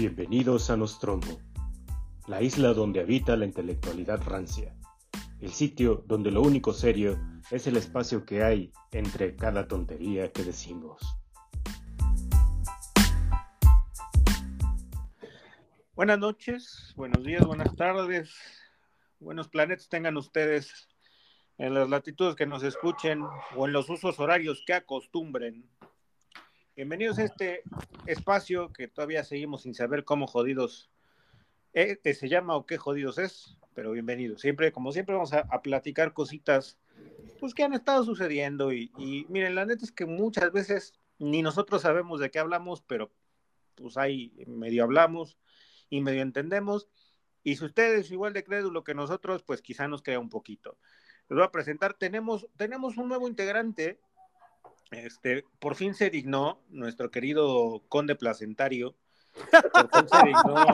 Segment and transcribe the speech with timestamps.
[0.00, 1.42] Bienvenidos a Nostromo,
[2.26, 4.74] la isla donde habita la intelectualidad rancia,
[5.42, 10.42] el sitio donde lo único serio es el espacio que hay entre cada tontería que
[10.42, 11.02] decimos.
[15.92, 18.32] Buenas noches, buenos días, buenas tardes,
[19.18, 20.88] buenos planetas tengan ustedes
[21.58, 23.22] en las latitudes que nos escuchen
[23.54, 25.68] o en los usos horarios que acostumbren.
[26.76, 27.62] Bienvenidos a este
[28.06, 30.88] espacio que todavía seguimos sin saber cómo jodidos
[31.74, 34.40] eh, se llama o qué jodidos es, pero bienvenidos.
[34.40, 36.78] Siempre, como siempre, vamos a, platicar cositas
[37.40, 41.42] pues que han estado sucediendo y, y, miren, la neta es que muchas veces ni
[41.42, 43.10] nosotros sabemos de qué hablamos, pero
[43.74, 45.38] pues ahí medio hablamos
[45.88, 46.88] y medio entendemos.
[47.42, 50.78] Y si ustedes igual de crédulo que nosotros, pues quizá nos crea un poquito.
[51.28, 53.98] Les voy a presentar, tenemos, tenemos un nuevo integrante
[54.90, 58.94] este, por fin se dignó nuestro querido conde placentario.
[59.50, 60.66] Por fin se dignó.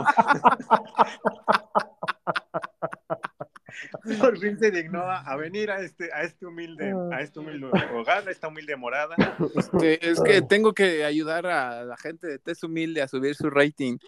[4.21, 8.27] por fin se dignó a, venir a este, a este humilde, a este humilde hogar,
[8.27, 9.15] a esta humilde morada.
[9.55, 13.51] Este, es que tengo que ayudar a la gente de Test Humilde a subir su
[13.51, 13.99] rating.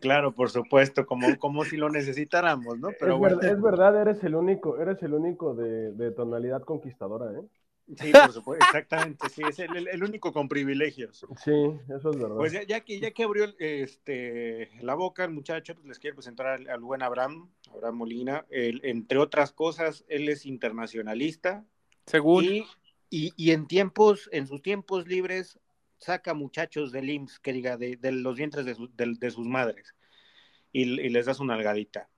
[0.00, 2.88] Claro, por supuesto, como, como si lo necesitáramos, ¿no?
[2.98, 7.30] Pero es, verdad, es verdad, eres el único, eres el único de, de tonalidad conquistadora,
[7.38, 7.44] ¿eh?
[7.96, 11.26] Sí, por supuesto, exactamente, sí, es el, único con privilegios.
[11.42, 11.52] Sí,
[11.88, 12.36] eso es verdad.
[12.36, 16.46] Pues ya, que, ya que abrió este, la boca el muchacho, pues les quiero presentar
[16.68, 18.46] al, buen Abraham, Abraham Molina.
[18.50, 21.64] entre otras cosas, él es internacionalista.
[22.06, 22.44] Según.
[23.14, 25.58] Y, y, en tiempos, en sus tiempos libres,
[25.98, 29.94] saca muchachos del IMSS, que diga, de, los vientres de, de, sus madres,
[30.72, 32.08] y, y les das una algadita.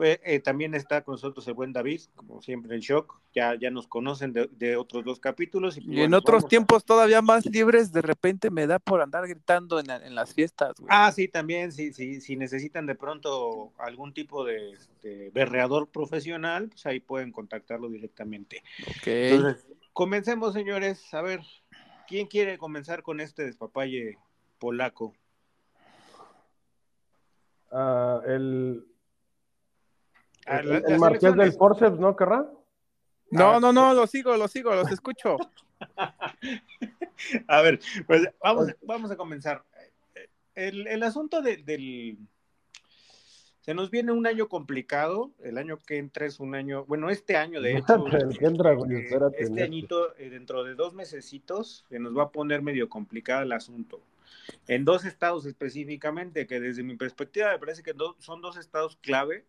[0.00, 3.20] Eh, también está con nosotros el buen David, como siempre en shock.
[3.34, 5.76] Ya, ya nos conocen de, otros dos capítulos.
[5.78, 10.14] Y, en otros tiempos todavía más libres, de repente me da por andar gritando en,
[10.14, 10.74] las fiestas.
[10.88, 14.74] Ah, sí, también, sí, sí, si necesitan de pronto algún tipo de,
[15.32, 18.62] berreador profesional, pues ahí pueden contactarlo directamente.
[19.04, 21.12] Entonces, comencemos, señores.
[21.12, 21.40] A ver,
[22.08, 24.16] ¿quién quiere comenzar con este despapalle
[24.58, 25.14] polaco?
[27.70, 28.84] Ah, el,
[30.46, 32.50] el, marqués del forceps, ¿no, querrá?
[33.30, 33.60] No, ah.
[33.60, 35.36] no, no, lo sigo, lo sigo, los escucho.
[37.48, 39.64] a ver, pues vamos, vamos a comenzar.
[40.54, 42.18] El, el asunto del...
[43.62, 47.36] Se nos viene un año complicado, el año que entra es un año, bueno, este
[47.36, 52.30] año de hecho, eh, este añito, eh, dentro de dos mesecitos, se nos va a
[52.32, 54.02] poner medio complicado el asunto.
[54.66, 59.44] En dos estados específicamente, que desde mi perspectiva me parece que son dos estados clave,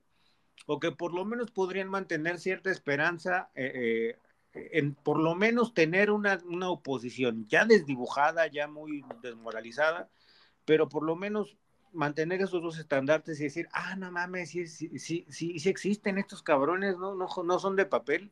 [0.65, 4.17] o que por lo menos podrían mantener cierta esperanza eh,
[4.53, 10.09] eh, en por lo menos tener una, oposición ya desdibujada, ya muy desmoralizada,
[10.65, 11.57] pero por lo menos
[11.91, 16.41] mantener esos dos estandartes y decir, ah, no mames, sí, sí, sí, sí, existen estos
[16.41, 17.13] cabrones, ¿no?
[17.15, 18.31] No, no son de papel,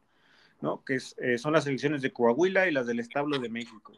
[0.62, 0.84] ¿no?
[0.84, 3.94] Que eh, son las elecciones de Coahuila y las del establo de México.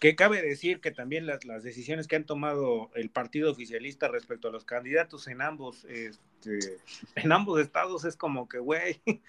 [0.00, 4.48] Que cabe decir que también las, las, decisiones que han tomado el partido oficialista respecto
[4.48, 6.58] a los candidatos en ambos, este,
[7.16, 9.00] en ambos estados es como que, güey,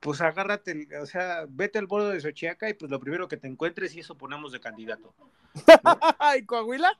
[0.00, 3.48] pues agárrate, o sea, vete al borde de Xochiaca y pues lo primero que te
[3.48, 5.14] encuentres y eso ponemos de candidato.
[6.38, 6.98] ¿Y Coahuila?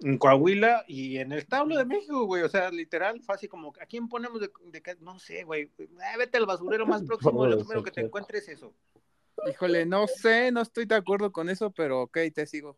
[0.00, 3.86] En Coahuila y en el establo de México, güey, o sea, literal, fácil como, ¿a
[3.86, 5.88] quién ponemos de, de no sé, güey, eh,
[6.18, 8.74] vete al basurero más próximo, lo primero que te encuentres es eso.
[9.48, 12.76] Híjole, no sé, no estoy de acuerdo con eso, pero ok, te sigo.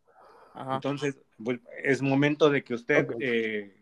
[0.71, 3.73] Entonces, pues, es momento de que usted eh,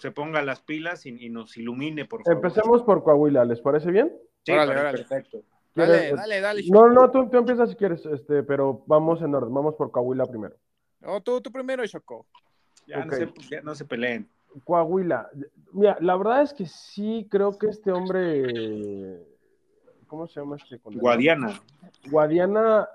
[0.00, 2.36] se ponga las pilas y, nos ilumine, por favor.
[2.36, 4.12] Empecemos por Coahuila, ¿les parece bien?
[4.44, 5.42] Sí, perfecto.
[5.74, 6.62] Dale, dale, dale.
[6.70, 10.26] No, no, tú, tú, empiezas si quieres, este, pero vamos en orden, vamos por Coahuila
[10.26, 10.56] primero.
[11.00, 12.26] No, tú, tú primero, Choco.
[12.86, 14.28] Ya, no se, ya no se peleen.
[14.62, 15.30] Coahuila.
[15.72, 19.24] Mira, la verdad es que sí creo que este hombre
[20.14, 20.80] ¿cómo se llama este?
[20.84, 21.60] Guadiana.
[22.08, 22.88] Guadiana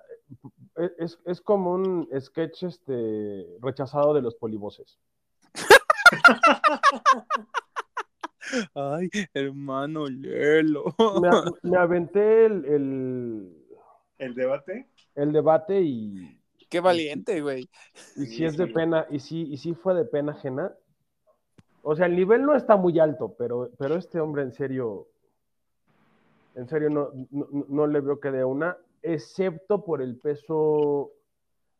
[0.78, 4.98] eh, es, es, como un sketch este, rechazado de los polivoces.
[8.74, 10.96] Ay, hermano, léelo.
[11.62, 13.54] Me, aventé el,
[14.18, 14.88] el, debate?
[15.14, 16.40] El debate y.
[16.70, 17.70] Qué valiente, güey.
[18.16, 20.74] Y, si es de pena, y sí, y sí fue de pena ajena.
[21.82, 25.10] O sea, el nivel no está muy alto, pero, pero este hombre en serio
[26.60, 31.12] en serio, no, no, le veo que dé una, excepto por el peso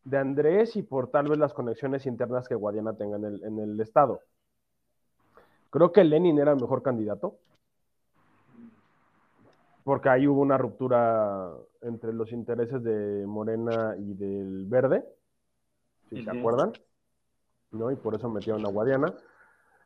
[0.06, 3.60] de Andrés y por tal vez las conexiones internas que Guadiana tenga en el, en
[3.60, 4.22] el estado.
[5.70, 7.36] Creo que Lenin era el mejor candidato,
[9.84, 11.52] porque ahí hubo una ruptura
[11.82, 15.06] entre los intereses de Morena y del Verde,
[16.10, 16.72] si se acuerdan.
[17.72, 17.92] ¿no?
[17.92, 19.14] Y por eso metieron a Guadiana.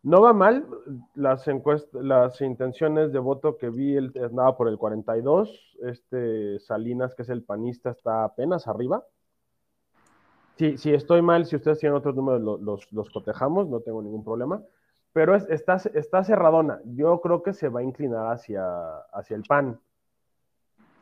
[0.04, 0.68] No va mal,
[1.16, 7.16] las encuestas, las intenciones de voto que vi, él andaba por el 42, este Salinas,
[7.16, 9.06] que es el panista, está apenas arriba.
[10.58, 14.02] Si, si estoy mal, si ustedes tienen otros números, los, los, los cotejamos, no tengo
[14.02, 14.62] ningún problema.
[15.14, 16.82] Pero es, está, está cerradona.
[16.84, 18.66] Yo creo que se va a inclinar hacia,
[19.14, 19.80] hacia el PAN.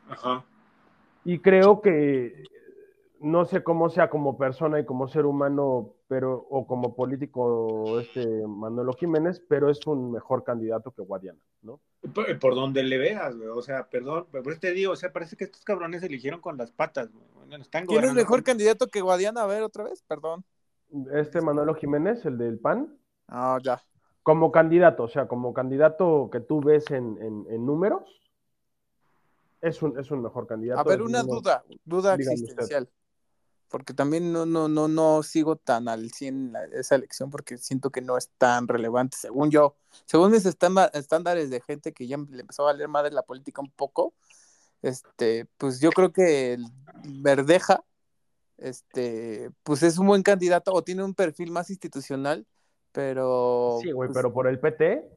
[0.08, 0.44] Ajá.
[1.24, 2.44] Y creo que
[3.22, 8.46] no sé cómo sea como persona y como ser humano, pero o como político este
[8.46, 11.80] Manuel Jiménez, pero es un mejor candidato que Guadiana, ¿no?
[12.14, 13.48] Por, por donde le veas, güey.
[13.48, 16.72] O sea, perdón, pero te digo, o sea, parece que estos cabrones eligieron con las
[16.72, 17.60] patas, güey.
[17.60, 19.42] Están ¿Quién es mejor con- candidato que Guadiana?
[19.42, 20.44] A ver, otra vez, perdón.
[21.12, 22.98] Este Manuel Jiménez, el del PAN,
[23.28, 23.80] Ah, ya.
[24.22, 28.02] como candidato, o sea, como candidato que tú ves en, en- en números,
[29.60, 30.80] es un, es un mejor candidato.
[30.80, 32.88] A ver, una duda, duda usted.
[33.72, 37.88] Porque también no, no, no, no sigo tan al 100 la- esa elección porque siento
[37.88, 39.76] que no es tan relevante, según yo.
[40.04, 43.70] Según mis estándares de gente que ya le empezó a valer madre la política un
[43.70, 44.12] poco,
[44.82, 46.66] este, pues yo creo que el
[47.04, 47.82] Verdeja,
[48.58, 52.46] este, pues es un buen candidato o tiene un perfil más institucional,
[52.92, 53.78] pero...
[53.80, 55.08] Sí, güey, pues, pero por el PT.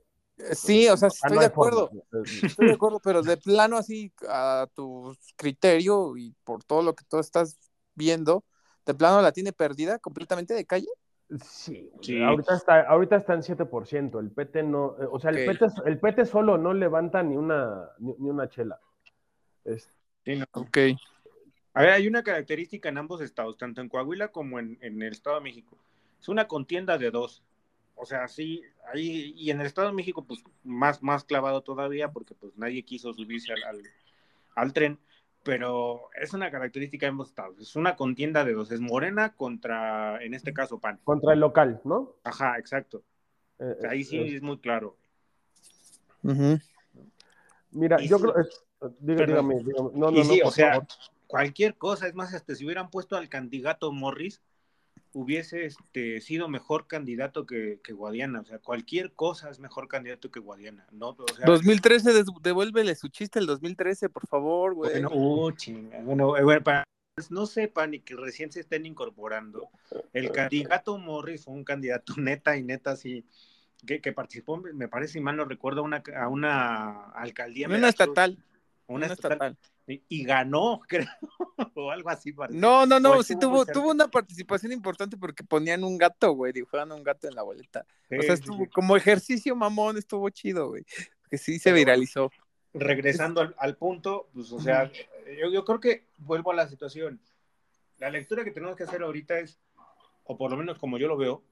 [0.54, 1.92] Sí, o sea, estoy no de acuerdo.
[2.24, 7.04] Estoy de acuerdo, pero de plano así a tu criterio y por todo lo que
[7.06, 7.58] tú estás
[7.96, 8.44] viendo,
[8.86, 10.88] de plano la tiene perdida completamente de calle.
[11.44, 12.22] Sí, Sí.
[12.22, 14.20] Ahorita, está, ahorita está en 7%.
[14.20, 15.58] El PT no, eh, o sea, el, Ok.
[15.58, 18.80] PT, el PT solo no levanta ni una, ni, ni una chela.
[19.64, 19.90] Es-
[20.24, 20.46] Sí, no.
[20.54, 20.78] Ok.
[21.74, 25.12] A ver, hay una característica en ambos estados, tanto en Coahuila como en, en el
[25.12, 25.78] Estado de México.
[26.20, 27.44] Es una contienda de dos.
[27.96, 28.62] O sea, sí,
[28.92, 32.84] ahí, y en el Estado de México, pues más, más clavado todavía, porque pues nadie
[32.84, 33.84] quiso subirse al, al,
[34.56, 34.98] al tren,
[35.46, 37.60] pero es una característica de ambos estados.
[37.60, 38.72] Es una contienda de dos.
[38.72, 41.00] Es Morena contra, en este caso, PAN.
[41.04, 42.16] contra el local, ¿no?
[42.24, 43.04] Ajá, exacto.
[43.60, 44.98] Eh, O sea, ahí sí eh, es muy claro.
[46.24, 46.58] Ujú.
[47.72, 48.24] Mira, y yo sí.
[48.24, 48.40] creo.
[48.40, 48.64] es-
[49.00, 49.56] dígame, dígame.
[49.66, 50.88] No, no, y no, sí, por o sea, favor.
[51.28, 54.42] cualquier cosa, es más, hasta si hubieran puesto al candidato Morris,
[55.18, 58.42] hubiese este, sido mejor candidato que, que Guadiana.
[58.42, 60.86] O sea, cualquier cosa es mejor candidato que Guadiana.
[60.92, 61.12] ¿no?
[61.18, 64.92] O sea, 2013, des- devuélvele su chiste el 2013, por favor, güey.
[64.92, 66.02] bueno, uh, chinga.
[66.02, 66.84] Bueno, eh, bueno, para
[67.16, 69.70] quienes no sepan y que recién se estén incorporando,
[70.12, 73.24] el candidato Morris fue un candidato neta y neta así.
[73.88, 77.68] Que, que participó, me parece, si mal no recuerdo, a una, a una alcaldía.
[77.68, 78.38] una estatal.
[78.88, 79.32] Una Una estatal.
[79.34, 79.58] estatal.
[79.88, 81.06] Y, ganó, creo,
[81.76, 82.58] o algo así parece.
[82.58, 86.92] No, no, no, sí tuvo, tuvo una participación importante porque ponían un gato, güey, dibujaban
[86.92, 87.86] un gato en la boleta.
[88.10, 88.70] Sí, O sea, estuvo sí.
[88.72, 90.84] como ejercicio mamón, estuvo chido, güey.
[91.30, 92.32] Que sí se Pero- viralizó.
[92.74, 94.92] regresando al, al punto, pues, o sea,
[95.40, 97.22] yo, yo creo que vuelvo a la situación.
[98.00, 99.60] La lectura que tenemos que hacer ahorita es,
[100.24, 101.44] o por lo menos como yo lo veo,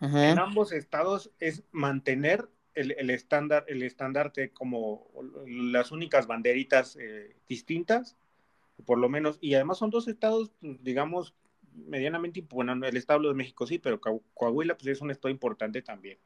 [0.00, 5.08] en ambos estados es mantener el, el estándar, el estandarte como
[5.46, 8.16] las únicas banderitas eh, distintas,
[8.86, 11.34] por lo menos, y además son dos estados, digamos,
[11.74, 15.82] medianamente, bueno, el estado de México sí, pero Coa- Coahuila pues es un estado importante
[15.82, 16.18] también,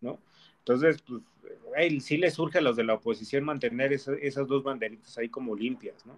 [0.00, 0.18] ¿no?
[0.58, 1.22] Entonces, pues,
[1.64, 5.28] güey, sí le surge a los de la oposición mantener esa- esas dos banderitas ahí
[5.28, 6.16] como limpias, ¿no?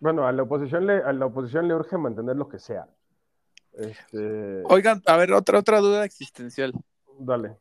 [0.00, 2.88] Bueno, a la oposición le, a la oposición le urge mantener lo que sea.
[3.72, 6.72] Este, Oigan, a ver, otra, otra duda existencial.
[7.18, 7.56] dale.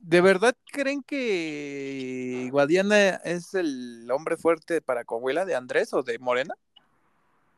[0.00, 6.18] ¿De verdad creen que Guadiana es el hombre fuerte para Coahuila de Andrés o de
[6.18, 6.54] Morena?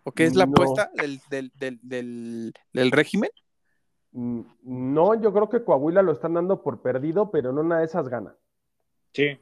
[0.02, 0.52] ¿O qué es la No.
[0.52, 3.30] apuesta del, del, del, del, del régimen?
[4.10, 7.86] Mm, No, yo creo que Coahuila lo están dando por perdido, pero en una de
[7.86, 8.34] esas gana.
[9.12, 9.38] Sí.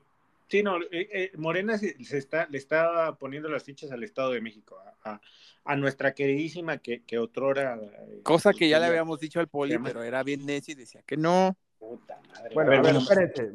[0.49, 4.33] Sí, no, eh, eh, Morena se, se está, le está poniendo las fichas al Estado
[4.33, 5.21] de México, a, a-
[5.65, 7.79] a nuestra queridísima que, que otrora.
[7.81, 11.03] eh, Cosa que ya le habíamos dicho al poli, pero era bien necio y decía
[11.07, 11.57] que no.
[11.81, 12.55] Puta madre.
[12.55, 13.53] Bueno, A ver, a ver, bueno, espérense.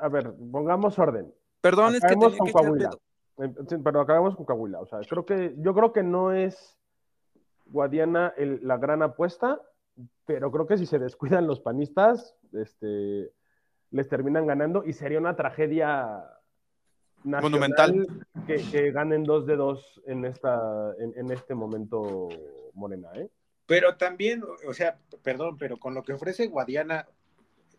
[0.00, 1.34] A ver, pongamos orden.
[1.60, 2.90] Perdón, es que tenía con que Coahuila.
[3.38, 4.80] Eh, sí, Pero acabamos con Coahuila.
[4.80, 6.78] O sea, creo que, yo creo que no es
[7.66, 9.60] Guadiana el- la gran apuesta,
[10.24, 13.32] pero creo que si se descuidan los panistas, este,
[13.90, 16.24] les terminan ganando y sería una tragedia
[17.24, 18.06] nacional Monumental.
[18.46, 22.28] Que, que ganen dos de dos en, esta, en, en este momento
[22.74, 23.28] Morena, ¿eh?
[23.66, 27.08] Pero también, o sea, perdón, pero con lo que ofrece Guadiana,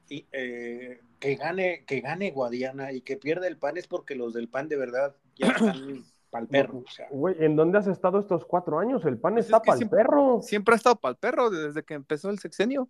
[0.10, 4.34] y, eh, que gane, que gane Guadiana y que pierda el pan es porque los
[4.34, 6.84] del pan de verdad ya están pa'l perro.
[6.86, 9.06] O sea, Güey, ¿en dónde has estado estos cuatro años?
[9.06, 10.42] El pan Pues es está que para el siempre- perro.
[10.42, 12.88] Siempre ha estado para el perro desde que empezó el sexenio.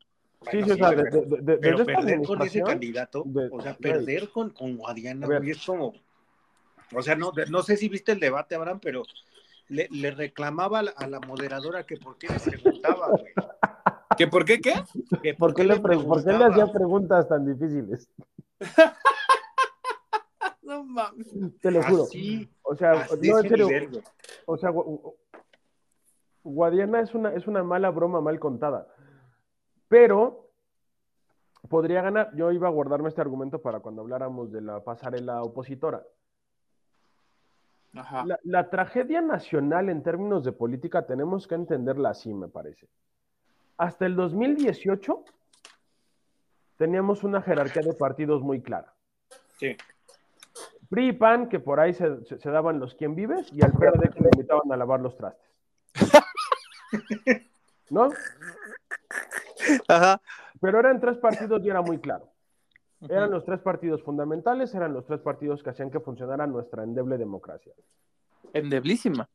[0.52, 2.62] Sí, bueno, sí, o sea, de- pero- de- de- Pero desde esta perder con ese
[2.62, 5.94] candidato, de- o sea, perder con, con Guadiana, güey, es como,
[6.94, 9.04] o sea, no, no sé si viste el debate, Abraham, pero
[9.70, 13.34] le, le reclamaba a la, a la moderadora que por qué le preguntaba, güey.
[14.18, 14.74] ¿Que por qué qué?
[15.22, 18.10] ¿Que por, qué le, ¿Por qué le hacía preguntas tan difíciles?
[20.62, 21.28] no mames.
[21.62, 22.06] Te lo juro.
[22.64, 23.68] o sea, no, en serio.
[24.46, 24.72] O sea,
[26.44, 28.88] Guadiana es una, es una mala broma mal contada.
[29.88, 30.50] Pero
[31.68, 32.32] podría ganar.
[32.36, 36.04] Yo iba a guardarme este argumento para cuando habláramos de la pasarela opositora.
[37.94, 42.90] La, la, tragedia nacional en términos de política tenemos que entenderla así, me parece.
[43.78, 45.24] Hasta el 2018
[46.78, 48.94] teníamos una jerarquía de partidos muy clara.
[49.58, 49.76] Sí.
[50.90, 54.22] PRI y PAN, que por ahí se, daban los quien vives, y al PRD que
[54.22, 55.50] le invitaban a lavar los trastes.
[57.90, 58.10] ¿No?
[59.88, 60.22] Ajá.
[60.62, 62.30] Pero eran tres partidos y era muy claro.
[63.08, 67.18] Eran los tres partidos fundamentales, eran los tres partidos que hacían que funcionara nuestra endeble
[67.18, 67.74] democracia.
[68.54, 69.28] Endeblísima.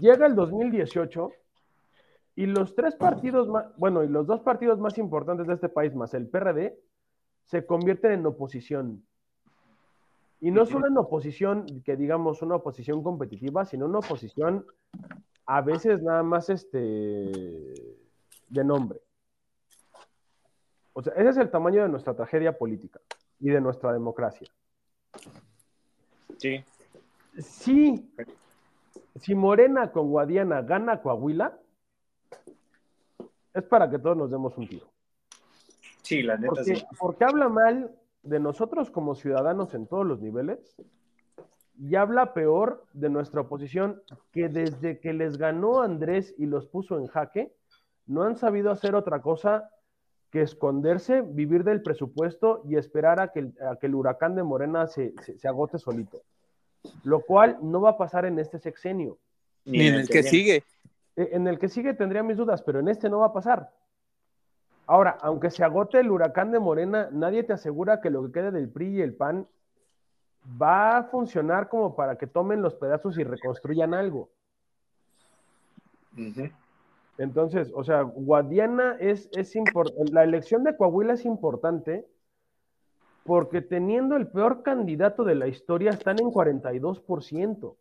[0.00, 1.30] Llega el 2018
[2.34, 5.94] y los tres partidos más, bueno, y los dos partidos más importantes de este país,
[5.94, 6.78] más el PRD,
[7.44, 9.04] se convierten en oposición.
[10.40, 14.66] Y no solo en oposición, que digamos una oposición competitiva, sino una oposición
[15.46, 16.78] a veces nada más este
[18.48, 19.00] de nombre.
[20.94, 23.00] O sea, ese es el tamaño de nuestra tragedia política
[23.40, 24.48] y de nuestra democracia.
[26.38, 26.64] Sí.
[27.38, 28.12] Sí.
[29.20, 31.58] Si Morena con Guadiana gana Coahuila,
[33.54, 34.86] es para que todos nos demos un tiro.
[36.02, 36.84] Sí, la neta porque, sí.
[36.98, 40.76] Porque habla mal de nosotros como ciudadanos en todos los niveles
[41.78, 46.98] y habla peor de nuestra oposición que desde que les ganó Andrés y los puso
[46.98, 47.52] en jaque,
[48.06, 49.70] no han sabido hacer otra cosa
[50.30, 54.86] que esconderse, vivir del presupuesto y esperar a que el, que el huracán de Morena
[54.86, 56.22] se, se, agote solito.
[57.04, 59.18] Lo cual no va a pasar en este sexenio.
[59.64, 60.64] Ni, en el que, sigue.
[61.16, 63.70] E, en el que sigue tendría mis dudas, pero en este no va a pasar.
[64.86, 68.50] Ahora, aunque se agote el huracán de Morena, nadie te asegura que lo que quede
[68.50, 69.46] del PRI y el PAN
[70.60, 74.30] va a funcionar como para que tomen los pedazos y reconstruyan algo.
[77.16, 80.12] Entonces, o sea, Guadiana es, es importante.
[80.12, 82.06] La elección de Coahuila es importante
[83.24, 87.76] porque teniendo el peor candidato de la historia están en 42%.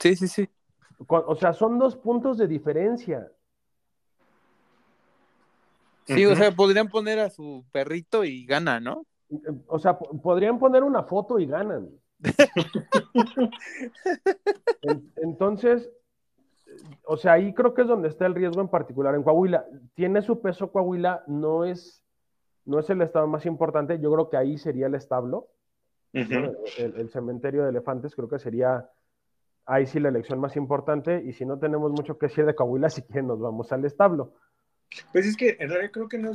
[0.00, 0.48] Sí, sí, sí.
[1.06, 3.30] O sea, son dos puntos de diferencia.
[6.04, 9.04] Sí, o sea, podrían poner a su perrito y gana, ¿no?
[9.66, 11.90] O sea, podrían poner una foto y ganan.
[15.16, 15.90] Entonces,
[17.04, 19.66] o sea, ahí creo que es donde está el riesgo en particular en Coahuila.
[19.94, 22.04] Tiene su peso Coahuila, no es,
[22.64, 25.48] no es el estado más importante, yo creo que ahí sería el establo,
[26.12, 28.88] el, cementerio de elefantes, creo que sería
[29.68, 32.90] ahí sí la elección más importante, y si no tenemos mucho que decir de Coahuila,
[32.90, 34.34] si quieren nos vamos al establo.
[35.12, 36.32] Pues es que en realidad creo que no,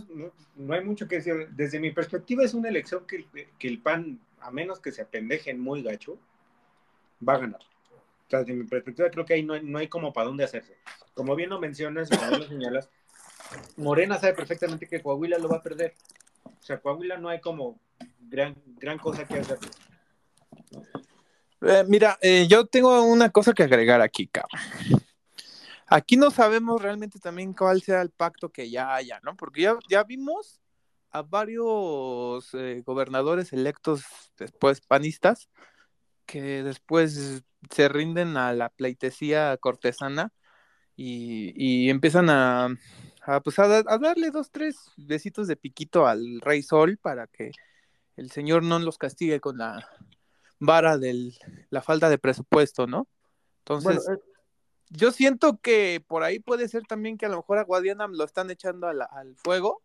[0.55, 1.49] no, hay mucho que decir.
[1.51, 3.25] Desde mi perspectiva es una elección que,
[3.57, 6.19] que el PAN, a menos que se apendejen muy gacho,
[7.27, 7.61] va a ganar
[8.39, 10.77] desde mi perspectiva, creo que ahí no no hay como para dónde hacerse.
[11.13, 12.89] Como bien lo mencionas como lo señalas,
[13.77, 15.93] Morena sabe perfectamente que Coahuila lo va a perder.
[16.45, 17.79] O sea, Coahuila no hay como
[18.29, 19.59] gran, gran cosa que hacer.
[21.65, 24.59] Eh, mira, eh, yo tengo una cosa que agregar aquí, cabrón.
[25.87, 29.37] Aquí no sabemos realmente también cuál sea el pacto que ya haya, ¿no?
[29.37, 30.59] Porque ya, vimos
[31.11, 34.03] a varios eh, gobernadores electos
[34.37, 35.49] después panistas
[36.25, 40.33] que después se rinden a la pleitesía cortesana
[40.95, 42.69] y, empiezan a,
[43.43, 43.67] pues a,
[43.99, 47.51] darle dos, tres besitos de piquito al rey sol para que
[48.17, 49.87] el señor no los castigue con la
[50.65, 51.33] vara de
[51.69, 53.07] la falta de presupuesto, ¿no?
[53.59, 54.17] Entonces, eh,
[54.89, 58.23] yo siento que por ahí puede ser también que a lo mejor a Guadiana lo
[58.23, 59.81] están echando al fuego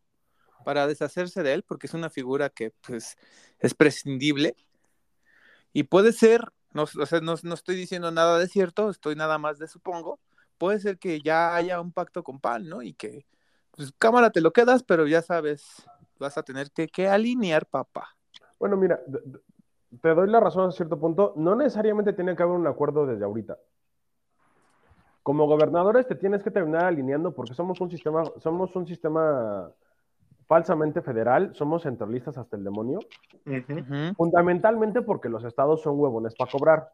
[0.64, 3.16] para deshacerse de él, porque es una figura que pues
[3.58, 4.56] es prescindible.
[5.72, 9.58] Y puede ser no, o sea, no, estoy diciendo nada de cierto, estoy nada más
[9.58, 10.20] de supongo.
[10.58, 12.82] Puede ser que ya haya un pacto con PAN, ¿no?
[12.82, 13.26] Y que,
[13.70, 15.64] pues, cámara, te lo quedas, pero ya sabes,
[16.18, 18.16] vas a tener que, que alinear, papá.
[18.58, 19.00] Bueno, mira,
[20.02, 21.32] te doy la razón a cierto punto.
[21.36, 23.56] No necesariamente tiene que haber un acuerdo desde ahorita.
[25.22, 29.70] Como gobernadores te tienes que terminar alineando porque somos un sistema, somos un sistema
[30.46, 33.00] falsamente federal, somos centralistas hasta el demonio,
[34.16, 36.88] fundamentalmente porque los estados son huevones para cobrar.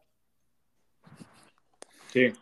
[2.07, 2.33] Sí.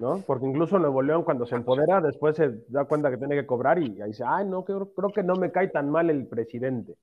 [0.00, 0.18] ¿No?
[0.26, 3.78] Porque incluso Nuevo León cuando se empodera, después se da cuenta que tiene que cobrar
[3.80, 6.96] y ahí dice, ay, no, creo, creo que no me cae tan mal el presidente.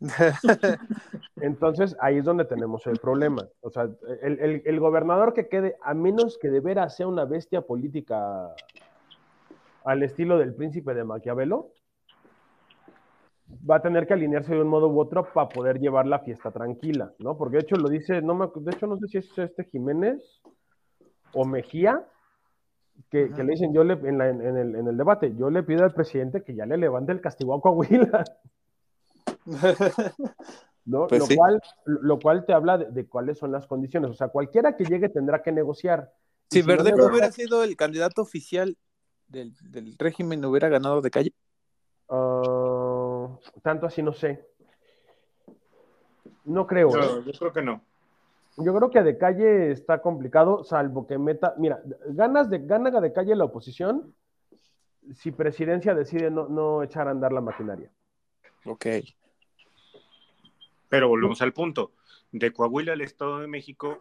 [1.36, 3.48] Entonces ahí es donde tenemos el problema.
[3.60, 3.88] O sea,
[4.22, 8.54] el, el, gobernador que quede, a menos que de veras sea una bestia política
[9.84, 11.70] al estilo del príncipe de Maquiavelo,
[13.68, 16.50] va a tener que alinearse de un modo u otro para poder llevar la fiesta
[16.50, 17.36] tranquila, ¿no?
[17.36, 20.42] Porque de hecho lo dice, no me, de hecho no sé si es este Jiménez
[21.32, 22.04] o Mejía,
[23.10, 25.62] que, que le dicen yo le, en, la, en, el, en, el, debate, yo le
[25.62, 28.24] pido al presidente que ya le levante el castigo a Coahuila.
[30.84, 31.08] ¿No?
[31.08, 31.36] Pues lo, sí.
[31.36, 34.10] cual, lo cual te habla de, de, cuáles son las condiciones.
[34.10, 36.12] O sea, cualquiera que llegue tendrá que negociar.
[36.50, 38.76] Si, si Verdejo no hubiera sido el candidato oficial
[39.26, 41.34] del, del régimen, ¿hubiera ganado de calle?
[42.08, 44.46] Uh, tanto así no sé.
[46.44, 46.90] No creo.
[46.90, 47.22] No, ¿eh?
[47.26, 47.82] yo creo que no.
[48.58, 51.54] Yo creo que de calle está complicado, salvo que meta.
[51.58, 54.14] Mira, ganas de, gana de calle la oposición
[55.14, 57.90] si presidencia decide no, no echar a andar la maquinaria.
[58.64, 58.86] Ok.
[60.88, 61.92] Pero volvemos al punto.
[62.32, 64.00] De Coahuila al Estado de México,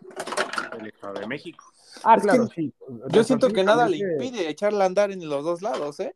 [0.79, 1.63] el Estado de México.
[2.03, 2.73] Ah, claro, sí.
[3.11, 6.15] Yo siento que nada le impide echarle a andar en los dos lados, ¿eh?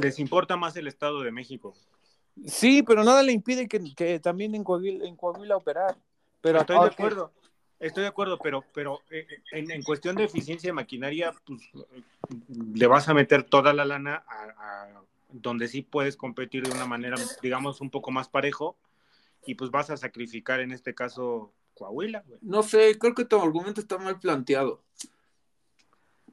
[0.00, 1.74] Les importa más el Estado de México.
[2.46, 5.96] Sí, pero nada le impide que, que también en Coahuila, en Coahuila operar.
[6.40, 6.88] Pero estoy okay.
[6.88, 7.32] de acuerdo.
[7.80, 11.60] Estoy de acuerdo, pero, pero eh, en, en, cuestión de eficiencia de maquinaria, pues
[12.74, 16.86] le vas a meter toda la lana a, a, donde sí puedes competir de una
[16.86, 18.76] manera, digamos, un poco más parejo,
[19.46, 22.22] y pues vas a sacrificar en este caso Coahuila.
[22.26, 22.38] Güey.
[22.42, 24.82] No sé, creo que tu argumento está mal planteado.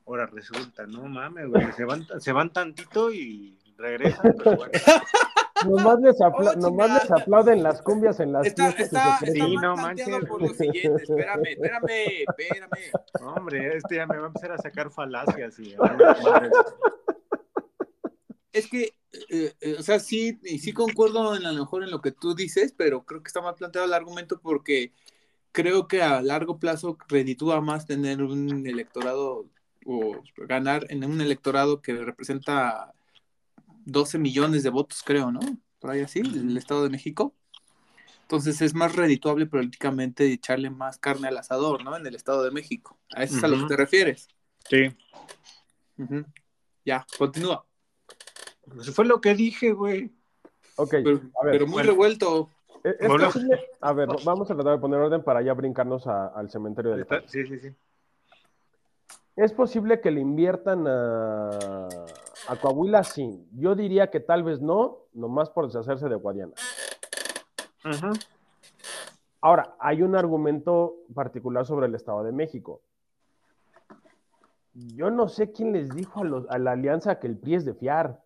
[0.06, 4.72] Ahora resulta, no mames, güey, se van, se van tantito y regresan, pero bueno.
[5.68, 9.56] Nomás les, apla oh, nomás les, aplauden las cumbias en las está, está, está sí,
[9.58, 10.26] no manches.
[10.26, 12.92] Por lo siguiente, espérame, espérame, espérame.
[13.22, 15.76] Hombre, este ya me va a empezar a sacar falacias y
[18.54, 18.94] Es que,
[19.30, 22.36] eh, eh, o sea, sí, sí concuerdo en a lo mejor en lo que tú
[22.36, 24.92] dices, pero creo que está mal planteado el argumento porque
[25.52, 29.50] creo que a largo plazo reditúa más tener un electorado
[29.86, 32.94] o ganar en un electorado que representa
[33.86, 35.40] 12 millones de votos, creo, ¿no?
[35.80, 37.34] Por ahí así, el Estado de México.
[38.22, 41.98] Entonces es más redituable políticamente echarle más carne al asador, ¿no?
[41.98, 42.98] En el Estado de México.
[43.14, 43.46] ¿A eso es uh -huh.
[43.46, 44.28] a lo que te refieres?
[44.70, 44.96] Sí.
[45.98, 46.26] Uh -huh.
[46.86, 47.66] Ya, continúa.
[48.80, 50.12] Eso fue lo que dije, güey.
[50.78, 51.90] Ok, pero, a ver, pero muy bueno.
[51.92, 52.50] revuelto.
[52.84, 53.60] ¿Es, es posible?
[53.82, 57.02] A ver, vamos a tratar de poner orden para ya brincarnos a, al cementerio del
[57.02, 57.22] Estado.
[57.28, 57.70] Sí, sí, sí.
[59.36, 61.88] ¿Es posible que le inviertan a,
[62.48, 63.04] a Coahuila?
[63.04, 63.48] Sí.
[63.54, 66.54] Yo diría que tal vez no, nomás por deshacerse de Guadiana.
[67.86, 68.26] Uh -huh.
[69.42, 72.82] Ahora, hay un argumento particular sobre el Estado de México.
[74.74, 77.66] Yo no sé quién les dijo a, los, a la alianza que el PRI es
[77.66, 78.22] de fiar.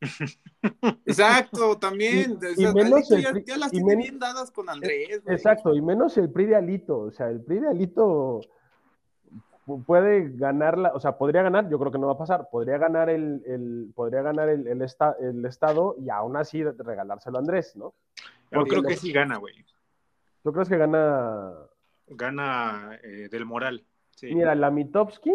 [1.06, 2.38] Exacto, también.
[2.40, 5.22] Y, o sea, y menos el, ya, ya, las tiene bien dadas con Andrés.
[5.24, 5.34] Wey.
[5.34, 6.98] Exacto, y menos el PRI de Alito.
[6.98, 8.40] O sea, el PRI de Alito
[9.84, 12.78] puede ganar, la, o sea, podría ganar, yo creo que no va a pasar, podría
[12.78, 17.40] ganar el, el podría ganar el, el, esta, el, Estado y aún así regalárselo a
[17.40, 17.94] Andrés, ¿no?
[18.52, 19.54] Yo creo que sí gana, güey.
[20.42, 21.52] ¿Tú crees que gana?
[22.06, 23.84] Gana eh, del Moral.
[24.10, 24.32] Sí.
[24.32, 25.32] Mira, la Mitowski.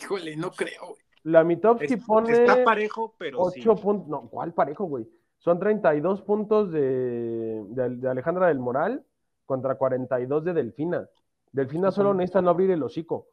[0.00, 1.03] Híjole, no creo, güey.
[1.24, 2.32] La Mitowski es, pone.
[2.32, 3.40] Está parejo, pero.
[3.40, 3.82] 8 sí.
[3.82, 4.08] puntos.
[4.08, 5.08] No, ¿cuál parejo, güey?
[5.38, 9.04] Son 32 puntos de, de, de, Alejandra del Moral
[9.44, 11.08] contra 42 de Delfina.
[11.52, 13.28] Delfina solo necesita no abrir el hocico.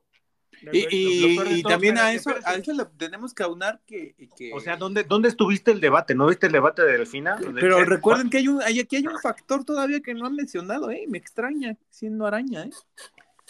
[0.71, 4.59] Y, y, y también a eso, a eso le tenemos que aunar que, que, O
[4.59, 6.13] sea, ¿dónde, ¿dónde estuviste el debate?
[6.13, 7.39] ¿No viste el debate de Delfina?
[7.55, 10.91] Pero recuerden que hay un, hay, aquí hay un factor todavía que no han mencionado,
[10.91, 11.05] ¿eh?
[11.07, 12.71] Me extraña, siendo araña, ¿eh?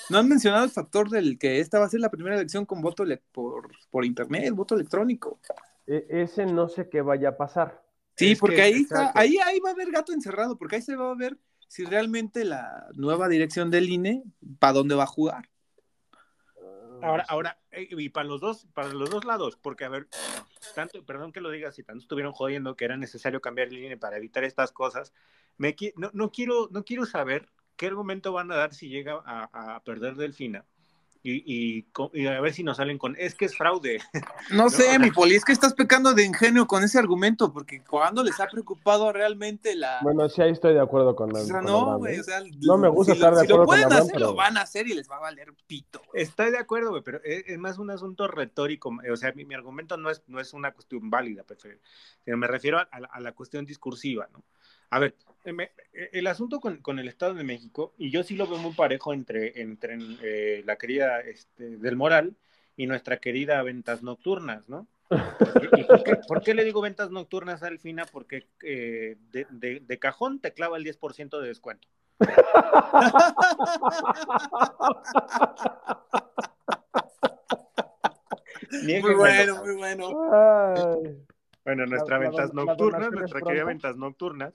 [0.10, 2.82] No han mencionado el factor del que esta va a ser la primera elección con
[2.82, 5.40] voto por, por internet, voto electrónico.
[5.88, 7.84] E ese no sé qué vaya a pasar.
[8.16, 10.82] Sí, es porque que, ahí, está, ahí, ahí va a haber gato encerrado, porque ahí
[10.82, 11.38] se va a ver
[11.68, 14.24] si realmente la nueva dirección del INE,
[14.60, 15.50] para dónde va a jugar.
[17.02, 20.08] Ahora, ahora, eh, y para los dos, para los dos lados, porque a ver,
[20.76, 23.98] tanto, perdón que lo diga, si tanto estuvieron jodiendo que era necesario cambiar el INE
[23.98, 25.14] para evitar estas cosas,
[25.58, 27.48] me, no, no, quiero, no quiero saber
[27.82, 30.63] qué argumento van a dar si llega a, a perder Delfina.
[31.24, 34.00] Y, y, y, a ver si nos salen con, es que es fraude.
[34.52, 37.82] No, no sé, mi poli, es que estás pecando de ingenio con ese argumento, porque
[37.84, 40.00] cuando les ha preocupado realmente la...
[40.04, 41.39] Bueno, sí, ahí estoy de acuerdo con la...
[41.39, 42.41] O sea, no, güey, o sea...
[42.60, 44.26] No me gusta si estar lo, de acuerdo si lo pueden con hacer, pero...
[44.28, 46.02] lo van a hacer y les va a valer pito.
[46.13, 49.56] Estoy de acuerdo, güey, pero es, es, más un asunto retórico, o sea, mi, mi,
[49.56, 53.65] argumento no es, no es una cuestión válida, sino me refiero a, a la cuestión
[53.65, 54.44] discursiva, ¿no?
[54.91, 58.45] A ver, me, el asunto con, con, el Estado de México, y yo sí lo
[58.45, 62.36] veo muy parejo entre, entre eh, la querida este, del Moral
[62.75, 64.88] y nuestra querida Ventas Nocturnas, ¿no?
[65.77, 68.06] ¿Y por, qué, por, qué, le digo ventas nocturnas al FINA?
[68.06, 71.88] Porque eh, de, de, de, cajón te clava el 10% de descuento.
[78.84, 80.10] muy bueno, muy bueno.
[81.65, 84.54] Bueno, nuestras ventas nocturnas, nuestra querida ventas nocturnas.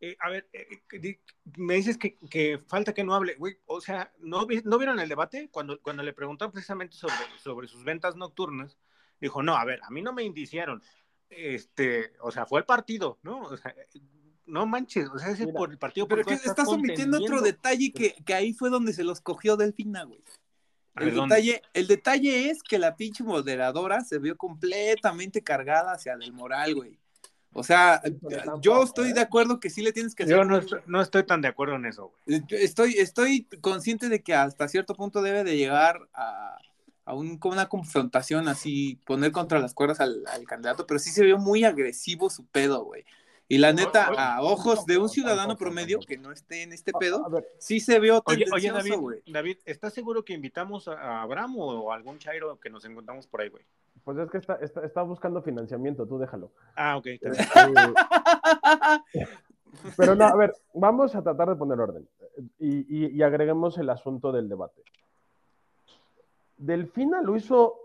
[0.00, 1.20] Eh, a ver, eh, eh,
[1.56, 5.08] me dices que, que, falta que no hable, güey, o sea, ¿no, ¿no vieron el
[5.08, 5.48] debate?
[5.50, 8.76] Cuando, cuando le preguntaron precisamente sobre, sobre sus ventas nocturnas,
[9.20, 10.82] dijo, no, a ver, a mí no me indiciaron,
[11.30, 13.40] este, o sea, fue el partido, ¿no?
[13.40, 13.74] O sea,
[14.44, 16.06] no manches, o sea, es por el partido.
[16.06, 20.04] Pero que estás omitiendo otro detalle que, que, ahí fue donde se los cogió Delfina,
[20.04, 20.22] güey.
[20.96, 26.32] El detalle, el detalle es que la pinche moderadora se vio completamente cargada hacia Del
[26.32, 26.98] Moral, güey.
[27.58, 28.02] O sea,
[28.60, 30.36] yo estoy de acuerdo que sí le tienes que hacer.
[30.36, 32.42] Yo no estoy, no estoy tan de acuerdo en eso, güey.
[32.50, 36.58] Estoy, estoy consciente de que hasta cierto punto debe de llegar a,
[37.06, 41.24] a un, una confrontación así, poner contra las cuerdas al, al, candidato, pero sí se
[41.24, 43.06] vio muy agresivo su pedo, güey.
[43.48, 47.24] Y la neta, a ojos de un ciudadano promedio que no esté en este pedo,
[47.58, 48.94] sí se vio Oye, oye David,
[49.26, 53.40] David, ¿estás seguro que invitamos a Abraham o a algún chairo que nos encontramos por
[53.40, 53.64] ahí, güey?
[54.06, 56.52] Pues es que está, está, está, buscando financiamiento, tú déjalo.
[56.76, 57.06] Ah, ok.
[59.96, 62.08] Pero no, a ver, vamos a tratar de poner orden
[62.60, 64.80] y, y, y agreguemos el asunto del debate.
[66.56, 67.80] Delfina lo hizo,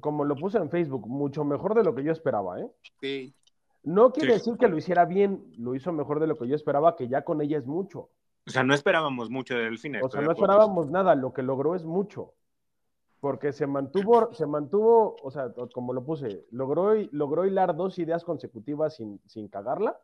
[0.00, 2.70] como lo puse en Facebook, mucho mejor de lo que yo esperaba, ¿eh?
[3.02, 3.34] Sí.
[3.82, 4.38] No quiere sí.
[4.38, 7.24] decir que lo hiciera bien, lo hizo mejor de lo que yo esperaba, que ya
[7.24, 8.08] con ella es mucho.
[8.46, 10.00] O sea, no esperábamos mucho de Delfina.
[10.02, 12.32] O sea, no esperábamos nada, lo que logró es mucho.
[13.26, 18.22] Porque se mantuvo, se mantuvo, o sea, como lo puse, logró, logró hilar dos ideas
[18.22, 19.98] consecutivas sin, sin cagarla.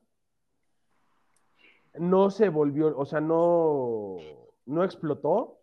[2.00, 4.16] No se volvió, o sea, no,
[4.66, 5.58] no explotó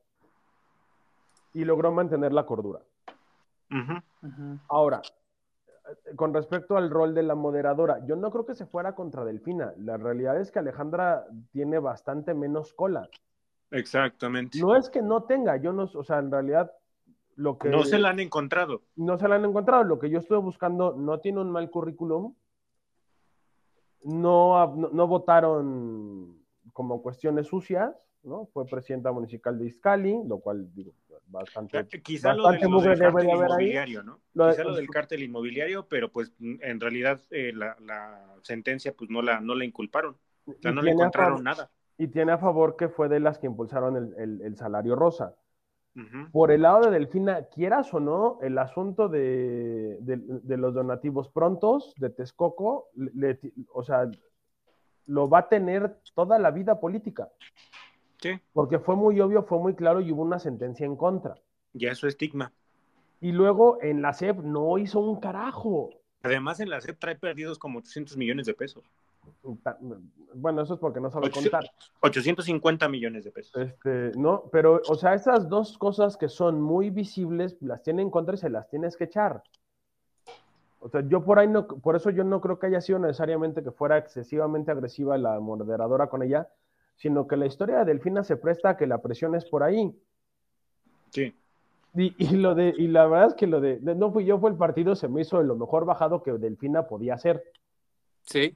[1.54, 2.80] y logró mantener la cordura.
[3.72, 4.04] Uh -huh.
[4.24, 4.60] Uh -huh.
[4.70, 5.02] Ahora,
[6.16, 9.74] con respecto al rol de la moderadora, yo no creo que se fuera contra Delfina.
[9.76, 13.10] La realidad es que Alejandra tiene bastante menos cola.
[13.70, 14.60] Exactamente.
[14.62, 16.72] No es que no tenga, yo no, o sea, en realidad
[17.40, 17.70] lo que...
[17.70, 18.84] No se la han encontrado.
[18.98, 19.84] No se la han encontrado.
[19.86, 22.36] Lo que yo estuve buscando no tiene un mal currículum.
[24.04, 28.46] No, no, no votaron como cuestiones sucias, ¿no?
[28.54, 30.94] Fue presidenta municipal de Izcali, lo cual, digo,
[31.28, 31.88] bastante.
[32.02, 34.06] Quizá bastante lo, de, lo del cártel inmobiliario, ahí.
[34.06, 34.20] ¿no?
[34.34, 38.94] Lo Quizá de, lo del cártel inmobiliario, pero pues en realidad eh, la, la, sentencia
[38.94, 40.18] pues no la, no la inculparon.
[40.46, 41.72] O sea, no le encontraron favor, nada.
[41.98, 45.36] Y tiene a favor que fue de las que impulsaron el, el, el salario rosa.
[46.00, 46.32] Uh -huh.
[46.32, 51.30] Por el lado de Delfina, quieras o no, el asunto de, de, de los donativos
[51.30, 53.40] prontos de Texcoco, le,
[53.74, 54.10] o sea,
[55.06, 57.30] lo va a tener toda la vida política.
[58.22, 58.40] Sí.
[58.54, 61.36] Porque fue muy obvio, fue muy claro y hubo una sentencia en contra.
[61.74, 62.54] Ya es su estigma.
[63.22, 65.90] Y luego en la SEP no hizo un carajo.
[66.22, 68.84] Además, en la SEP trae perdidos como 800 millones de pesos.
[70.34, 71.72] Bueno, eso es porque no sabe 800, contar.
[72.02, 73.56] 850 millones de pesos.
[73.56, 78.10] Este, no, pero, o sea, esas dos cosas que son muy visibles, las tiene en
[78.10, 79.44] contra y se las tienes que echar.
[80.80, 83.64] O sea, yo por ahí no, por eso yo no creo que haya sido necesariamente
[83.64, 86.48] que fuera excesivamente agresiva la moderadora con ella,
[86.96, 89.94] sino que la historia de Delfina se presta a que la presión es por ahí.
[91.12, 91.34] Sí.
[91.96, 94.52] Y, y, lo de, y la verdad es que lo de, no fui yo, fue
[94.52, 97.44] el partido, se me hizo de lo mejor bajado que Delfina podía hacer.
[98.22, 98.54] Sí.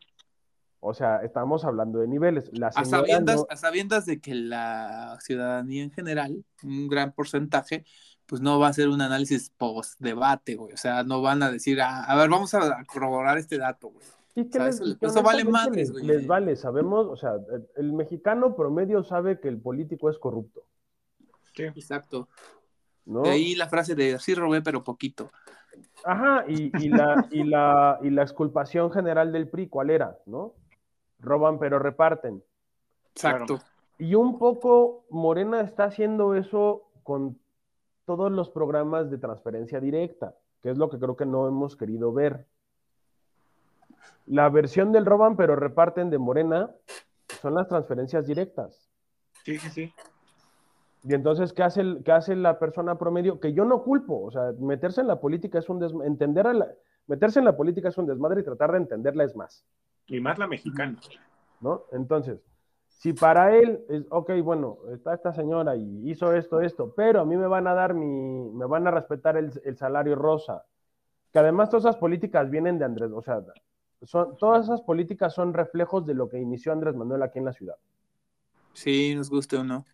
[0.85, 2.49] O sea, estamos hablando de niveles.
[2.51, 3.45] La a, sabiendas, no...
[3.49, 7.85] a sabiendas de que la ciudadanía en general, un gran porcentaje,
[8.25, 10.73] pues no va a hacer un análisis post-debate, güey.
[10.73, 14.05] O sea, no van a decir, ah, a ver, vamos a corroborar este dato, güey.
[14.35, 16.05] Y que les, eso, eso vale madres, güey.
[16.05, 20.65] Les vale, sabemos, o sea, el, el, mexicano promedio sabe que el político es corrupto.
[21.55, 21.63] Sí.
[21.63, 22.27] Exacto.
[23.05, 23.21] ¿No?
[23.21, 25.31] De ahí la frase de sí robé, pero poquito.
[26.03, 30.17] Ajá, y, y, la, y, la, y la exculpación general del PRI, ¿cuál era?
[30.25, 30.55] ¿No?
[31.23, 32.43] Roban pero reparten.
[33.15, 33.57] Exacto.
[33.57, 33.73] Claro.
[33.97, 37.39] Y un poco Morena está haciendo eso con
[38.05, 42.11] todos los programas de transferencia directa, que es lo que creo que no hemos querido
[42.11, 42.45] ver.
[44.25, 46.71] La versión del roban pero reparten de Morena
[47.41, 48.89] son las transferencias directas.
[49.43, 49.93] Sí, sí, sí.
[51.03, 53.39] Y entonces, ¿qué hace, el, ¿qué hace la persona promedio?
[53.39, 56.53] Que yo no culpo, o sea, meterse en la política es un desmadre, entender a
[56.53, 56.71] la,
[57.07, 59.65] meterse en la política es un desmadre y tratar de entenderla es más.
[60.07, 60.99] Y más la mexicana.
[61.61, 61.83] ¿No?
[61.91, 62.41] Entonces,
[62.87, 67.25] si para él es, ok, bueno, está esta señora y hizo esto, esto, pero a
[67.25, 70.65] mí me van a dar mi, me van a respetar el, el salario rosa,
[71.31, 73.43] que además todas esas políticas vienen de Andrés, o sea,
[74.03, 77.53] son, todas esas políticas son reflejos de lo que inició Andrés Manuel aquí en la
[77.53, 77.75] ciudad.
[78.73, 79.85] Sí, nos guste o no.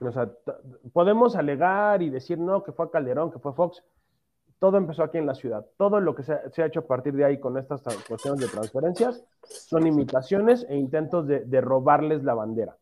[0.00, 0.30] O sea,
[0.92, 3.82] podemos alegar y decir, no, que fue Calderón, que fue Fox.
[4.58, 5.64] Todo empezó aquí en la ciudad.
[5.76, 8.48] Todo lo que se, se ha hecho a partir de ahí con estas cuestiones de
[8.48, 12.76] transferencias son imitaciones e intentos de, de robarles la bandera.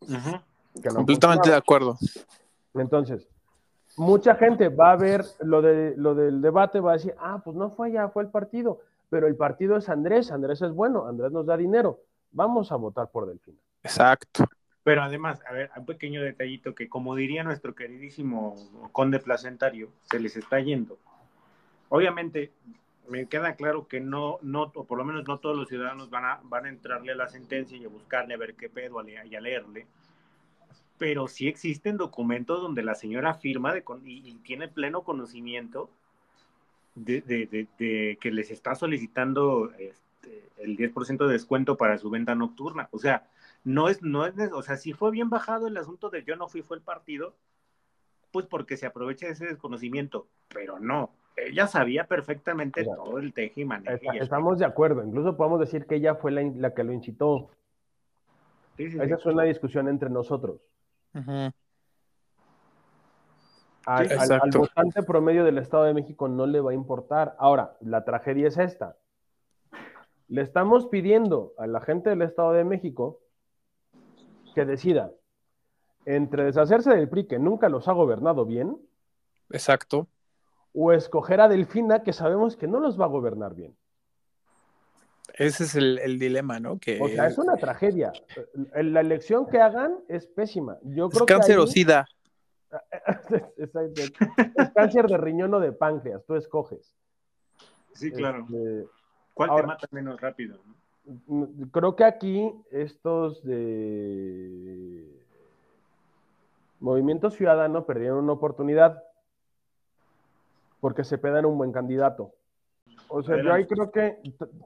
[0.00, 0.42] Uh -huh.
[0.82, 1.96] que no Completamente de acuerdo.
[2.74, 3.26] Entonces,
[3.96, 7.56] mucha gente va a ver lo, de, lo del debate, va a decir, ah, pues
[7.56, 11.32] no fue ya, fue el partido, pero el partido es Andrés, Andrés es bueno, Andrés
[11.32, 12.00] nos da dinero,
[12.32, 13.58] vamos a votar por Delfina.
[13.82, 14.44] Exacto.
[14.86, 18.54] Pero además, a ver, un pequeño detallito que como diría nuestro queridísimo
[18.92, 20.96] conde placentario, se les está yendo.
[21.88, 22.52] Obviamente,
[23.08, 26.24] me queda claro que no, no, o por lo menos no todos los ciudadanos van
[26.24, 29.34] a, van a entrarle a la sentencia y a buscarle a ver qué pedo y
[29.34, 29.88] a leerle,
[30.98, 35.90] pero sí existen documentos donde la señora firma de, y, tiene pleno conocimiento
[36.94, 42.36] de, de, de, que les está solicitando este, el 10% de descuento para su venta
[42.36, 42.88] nocturna.
[42.92, 43.26] O sea,
[43.66, 46.46] no es, no es, o sea, si fue bien bajado el asunto de yo no
[46.46, 47.34] fui, fue el partido,
[48.30, 53.62] pues porque se aprovecha de ese desconocimiento, pero no, ella sabía perfectamente todo el teje
[53.62, 54.06] y maneje.
[54.20, 57.50] estamos de acuerdo, incluso podemos decir que ella fue la, que lo incitó.
[58.78, 60.60] Esa es una discusión entre nosotros.
[63.84, 67.34] al, votante promedio del Estado de México no le va a importar.
[67.40, 68.96] Ahora, la tragedia es esta.
[70.28, 73.25] Le estamos pidiendo a la gente del Estado de México
[74.56, 75.12] que decida
[76.06, 78.78] entre deshacerse del PRI, que nunca los ha gobernado bien.
[79.50, 80.08] Exacto.
[80.72, 83.76] O escoger a Delfina, que sabemos que no los va a gobernar bien.
[85.34, 86.78] Ese es el, dilema, ¿no?
[86.78, 86.98] Que...
[87.02, 88.12] O sea, es una tragedia.
[88.74, 90.78] La elección que hagan es pésima.
[90.84, 92.06] Yo creo cáncer o sida.
[93.58, 93.72] es,
[94.74, 96.94] cáncer de riñón o de páncreas, tú escoges.
[97.92, 98.46] Sí, claro.
[98.50, 98.88] Este,
[99.34, 100.62] ¿Cuál te mata menos rápido?
[101.72, 105.04] Creo que aquí estos de
[106.80, 109.02] Movimiento Ciudadano perdieron una oportunidad
[110.80, 112.32] porque se pedan un buen candidato.
[113.08, 114.18] O sea, yo ahí creo que,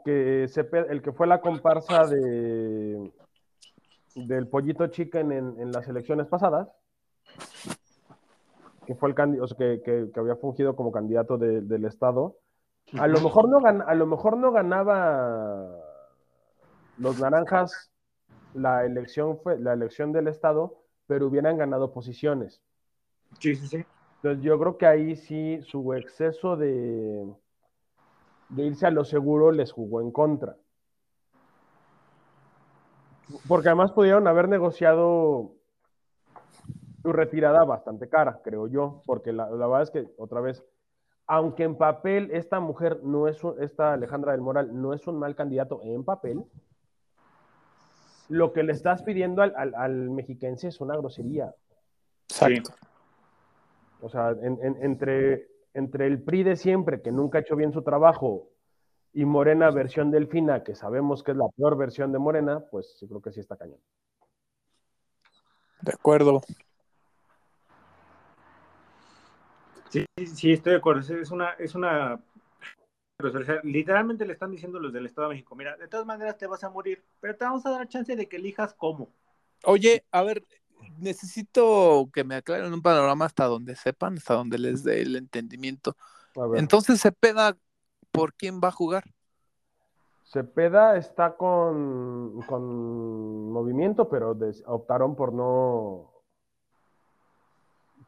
[0.04, 3.10] que el que fue la comparsa de
[4.14, 6.68] del pollito chicken en, en las elecciones pasadas,
[8.86, 12.36] que fue el candidato, que, que, había fungido como candidato del estado,
[12.98, 15.79] a lo mejor no a lo mejor no ganaba
[17.00, 17.90] los naranjas
[18.54, 22.62] la elección fue la elección del estado, pero hubieran ganado posiciones.
[23.38, 23.84] Sí, sí, sí.
[24.16, 27.26] Entonces yo creo que ahí sí su exceso de
[28.50, 30.56] de irse a lo seguro les jugó en contra.
[33.48, 35.52] Porque además pudieron haber negociado
[37.02, 40.64] su retirada bastante cara, creo yo, porque la, verdad es que, otra vez,
[41.26, 45.36] aunque en papel esta mujer no es, esta Alejandra del Moral no es un mal
[45.36, 46.44] candidato en papel,
[48.30, 51.54] lo que le estás pidiendo al, al, mexiquense es una grosería.
[52.28, 52.72] Exacto.
[54.00, 58.48] O sea, entre entre el PRI de siempre, que nunca ha hecho bien su trabajo,
[59.12, 63.08] y Morena versión Delfina, que sabemos que es la peor versión de Morena, pues yo
[63.08, 63.80] creo que sí está cañón.
[65.82, 66.42] De acuerdo.
[69.88, 71.00] Sí, sí, estoy de acuerdo.
[71.00, 72.20] Es una, es una
[73.62, 76.62] literalmente le están diciendo los del Estado de México, mira, de todas maneras te vas
[76.64, 79.08] a morir, pero te vamos a dar chance de que elijas cómo.
[79.64, 80.44] Oye, a ver,
[80.98, 85.96] necesito que me aclaren un panorama hasta donde sepan, hasta donde les dé el entendimiento.
[86.54, 87.56] Entonces, Cepeda,
[88.10, 89.04] ¿por quién va a jugar?
[90.24, 96.09] Cepeda está con, con movimiento, pero optaron por no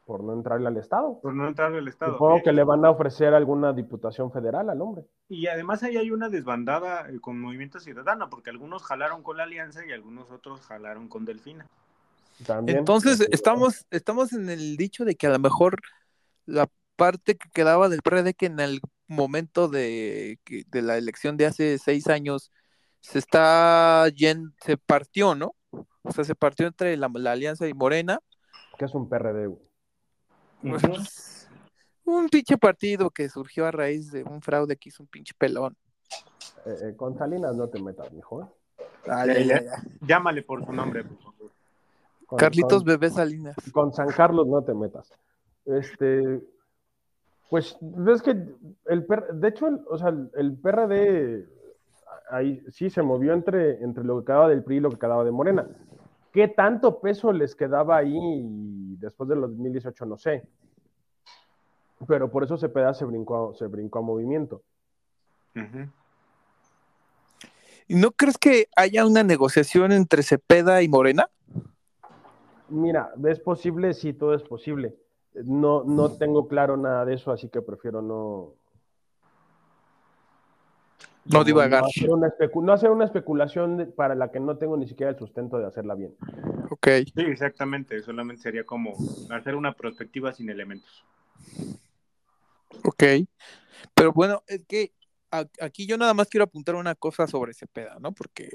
[0.05, 1.19] por no entrarle al Estado.
[1.21, 2.13] Por no entrarle al Estado.
[2.13, 5.05] Supongo que le van a ofrecer alguna diputación federal al hombre.
[5.29, 9.43] Y además ahí hay una desbandada eh, con Movimiento Ciudadano, porque algunos jalaron con la
[9.43, 11.67] Alianza y algunos otros jalaron con Delfina.
[12.67, 15.79] Entonces, estamos, estamos en el dicho de que a lo mejor
[16.45, 21.45] la parte que quedaba del PRD que en el momento de, de la elección de
[21.45, 22.51] hace seis años
[23.01, 24.07] se está
[24.61, 25.55] se partió, ¿no?
[26.03, 28.19] O sea, se partió entre la, Alianza y Morena.
[28.77, 29.49] ¿Qué es un PRD?
[32.05, 35.75] Un pinche partido que surgió a raíz de un fraude que hizo un pinche pelón.
[36.65, 38.43] Eh, eh, con Salinas no te metas, mijo.
[38.43, 39.67] ¿eh?
[40.01, 41.51] Llámale por su nombre, por favor.
[42.37, 43.55] Carlitos Bebé Salinas.
[43.71, 45.11] Con San Carlos no te metas.
[45.65, 46.41] Este,
[47.49, 51.47] pues ves que el de hecho, o sea, el, PRD
[52.29, 55.23] ahí sí se movió entre, entre lo que quedaba del PRI y lo que quedaba
[55.23, 55.67] de Morena.
[56.31, 58.17] ¿Qué tanto peso les quedaba ahí
[59.03, 60.05] después de los 2018?
[60.05, 60.47] No sé.
[62.07, 64.63] Pero por eso Cepeda se brincó, se brincó a movimiento.
[67.87, 71.29] ¿Y no crees que haya una negociación entre Cepeda y Morena?
[72.69, 73.93] Mira, ¿es posible?
[73.93, 74.95] Sí, todo es posible.
[75.33, 78.53] No, no tengo claro nada de eso, así que prefiero no.
[81.25, 81.81] No divagar.
[81.81, 85.17] No hacer, una no hacer una especulación para la que no tengo ni siquiera el
[85.17, 86.15] sustento de hacerla bien.
[86.69, 86.87] Ok.
[87.15, 88.01] Sí, exactamente.
[88.01, 88.93] Solamente sería como
[89.29, 91.05] hacer una perspectiva sin elementos.
[92.83, 93.03] Ok.
[93.93, 94.93] Pero bueno, es que
[95.59, 98.11] aquí yo nada más quiero apuntar una cosa sobre Cepeda, ¿no?
[98.11, 98.49] Porque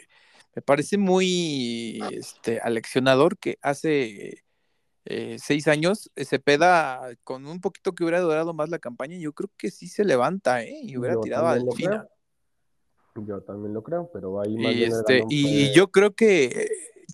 [0.54, 4.44] me parece muy este, aleccionador que hace
[5.04, 9.50] eh, seis años Cepeda, con un poquito que hubiera durado más la campaña, yo creo
[9.57, 10.81] que sí se levanta, ¿eh?
[10.83, 12.07] Y hubiera tirado a Delfina.
[13.26, 16.68] Yo también lo creo, pero ahí y, este, y yo creo que,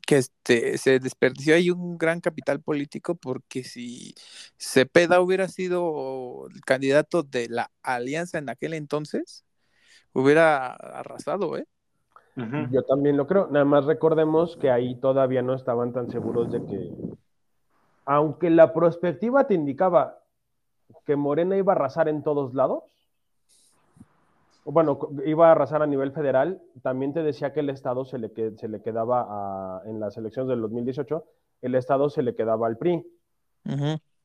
[0.06, 4.14] que este, se desperdició ahí un gran capital político porque si
[4.58, 9.44] Cepeda hubiera sido el candidato de la alianza en aquel entonces,
[10.12, 11.66] hubiera arrasado, ¿eh?
[12.70, 13.46] Yo también lo creo.
[13.50, 16.90] Nada más recordemos que ahí todavía no estaban tan seguros de que,
[18.06, 20.18] aunque la perspectiva te indicaba
[21.06, 22.82] que Morena iba a arrasar en todos lados,
[24.64, 28.30] bueno, iba a arrasar a nivel federal, también te decía que el Estado se le,
[28.56, 31.24] se le quedaba en las elecciones del 2018,
[31.62, 33.04] el Estado se le quedaba al PRI.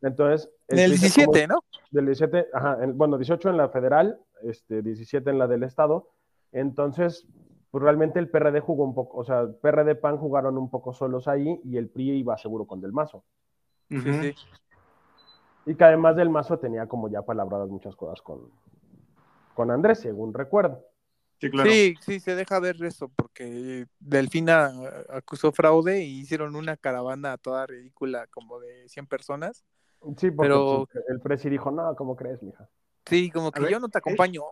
[0.01, 0.49] Entonces...
[0.67, 1.59] El 17, ¿no?
[1.91, 6.09] Del 17, ajá, bueno, 18 en la federal, este, 17 en la del Estado.
[6.53, 7.27] Entonces,
[7.71, 11.27] pues realmente el PRD jugó un poco, o sea, PRD PAN jugaron un poco solos
[11.27, 13.23] ahí y el PRI iba seguro con Del Mazo.
[13.89, 14.35] Sí, sí.
[15.65, 18.49] Y que además Del Mazo tenía como ya palabradas muchas cosas con,
[19.59, 20.85] con Andrés, según recuerdo.
[21.41, 21.69] Sí, claro.
[21.69, 24.71] sí, sí, se deja ver eso, porque Delfina
[25.09, 29.65] acusó fraude y hicieron una caravana toda ridícula, como de 100 personas.
[30.15, 30.87] Sí, porque pero...
[31.09, 32.69] El presi dijo, no, ¿cómo crees, mija?
[33.05, 34.43] Sí, como que yo no te acompaño.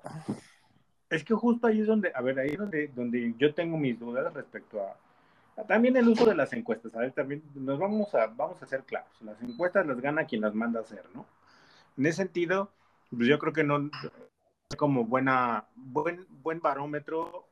[1.10, 3.98] Es, que justo ahí es donde, a ver, ahí es donde, donde yo tengo mis
[3.98, 6.94] dudas respecto a, también el uso de las encuestas.
[6.96, 9.22] A ver, también nos vamos a, vamos a ser claros.
[9.22, 11.26] Las encuestas las gana quien las manda a hacer, ¿no?
[11.98, 12.72] En ese sentido,
[13.10, 13.90] pues yo creo que no,
[14.76, 17.46] como buena, buen, buen barómetro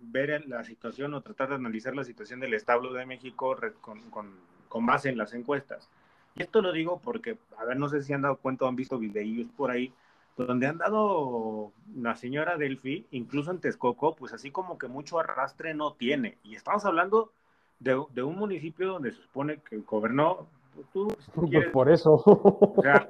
[0.00, 4.32] ver la situación o tratar de analizar la situación del establo de México con, con,
[4.68, 5.90] con, base en las encuestas.
[6.34, 8.76] Y esto lo digo porque, a ver, no sé si han dado cuenta o han
[8.76, 9.92] visto videos por ahí,
[10.36, 15.74] donde han dado la señora Delphi, incluso en Texcoco, pues así como que mucho arrastre
[15.74, 16.38] no tiene.
[16.42, 17.30] Y estamos hablando
[17.78, 20.48] de, de un municipio donde se supone que gobernó,
[20.92, 22.14] tú, pues por eso.
[22.24, 23.06] O sea,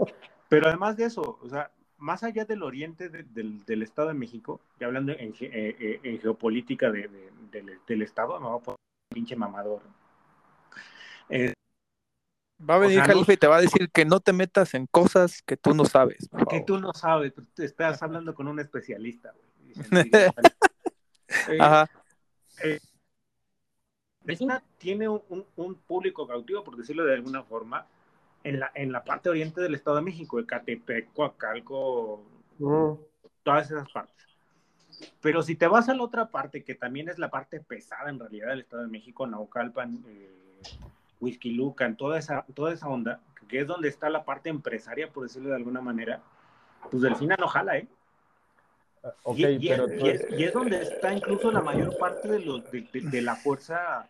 [0.48, 1.70] pero además de eso, o sea,
[2.04, 8.02] más allá del oriente del, Estado de México, y hablando en, eh, eh, geopolítica del,
[8.02, 8.76] Estado, me va a poner
[9.10, 9.80] un pinche mamador.
[11.30, 11.54] Eh,
[12.60, 15.40] va a venir Jalife y te va a decir que no te metas en cosas
[15.46, 16.28] que tú no sabes.
[16.50, 19.32] Que tú no sabes, te estás hablando con un especialista.
[21.58, 21.88] Ajá.
[24.76, 27.86] tiene un, un, público cautivo, por decirlo de alguna forma,
[28.44, 32.22] en la, en la parte oriente del Estado de México, Ecatepec, Coacalco,
[33.42, 34.26] todas esas partes.
[35.20, 38.20] Pero si te vas a la otra parte, que también es la parte pesada en
[38.20, 40.30] realidad del Estado de México, Naucalpan, eh,
[41.20, 45.48] Huizquilucan, toda esa, toda esa onda, que es donde está la parte empresaria, por decirlo
[45.48, 46.22] de alguna manera,
[46.90, 47.88] pues Delfina no jala, ¿eh?
[49.02, 54.08] Ah, y, es, donde está incluso la mayor parte de, los, de, la fuerza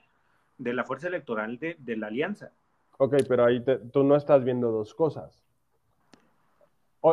[0.57, 2.53] de la fuerza electoral de, de la alianza.
[2.99, 5.43] Ok, pero ahí tú no estás viendo dos cosas.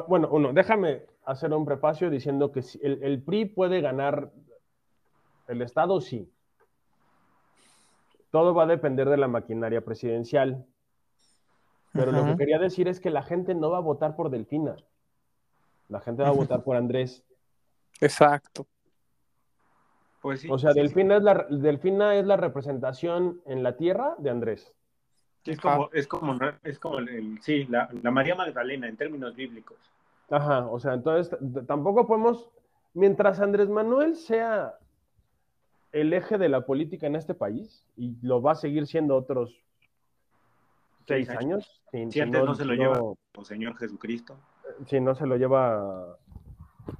[0.07, 4.31] bueno, uno, déjame hacer un prefacio diciendo que el, PRI puede ganar
[5.47, 6.31] el Estado, sí.
[8.31, 10.65] Todo va a depender de la maquinaria presidencial.
[11.93, 14.77] Pero lo que quería decir es que la gente no va a votar por Delfina.
[15.89, 17.25] La gente va a votar por Andrés.
[17.99, 18.65] Exacto.
[20.21, 24.29] Pues sí, o sea, Delfina, Es la, Delfina es la representación en la tierra de
[24.29, 24.73] Andrés.
[25.45, 29.77] Es como, es como, es como el, sí, la, María Magdalena en términos bíblicos.
[30.29, 32.49] Ajá, o sea, entonces tampoco podemos,
[32.93, 34.75] mientras Andrés Manuel sea
[35.91, 39.59] el eje de la política en este país, y lo va a seguir siendo otros
[41.07, 41.81] seis, años.
[41.91, 42.99] si, antes no, se lo lleva
[43.37, 44.37] el Señor Jesucristo.
[44.85, 46.17] Si no se lo lleva,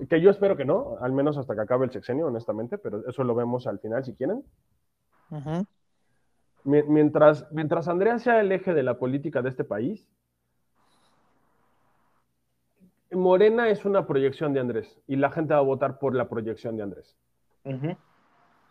[0.10, 3.24] que yo espero que no, al menos hasta que acabe el sexenio, honestamente, pero eso
[3.24, 4.44] lo vemos al final si quieren.
[5.30, 5.64] Ajá.
[6.64, 10.08] Mientras, mientras Andrea sea el eje de la política de este país,
[13.12, 16.78] Morena es una proyección de Andrés y la gente va a votar por la proyección
[16.78, 17.18] de Andrés.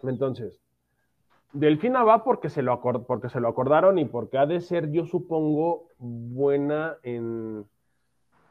[0.02, 0.60] Entonces,
[1.52, 5.04] Delfina va porque se, lo porque se lo acordaron y porque ha de ser, yo
[5.04, 7.66] supongo, buena en,